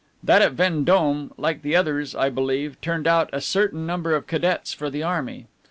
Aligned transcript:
That 0.23 0.41
at 0.41 0.53
Vendome, 0.53 1.31
like 1.37 1.61
the 1.61 1.75
others, 1.75 2.15
I 2.15 2.31
believe, 2.31 2.81
turned 2.81 3.05
out 3.05 3.29
a 3.31 3.39
certain 3.39 3.85
number 3.85 4.15
of 4.15 4.25
cadets 4.25 4.73
for 4.73 4.89
the 4.89 5.03
army. 5.03 5.45